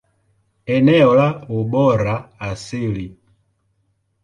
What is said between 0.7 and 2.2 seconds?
Eneo la ubora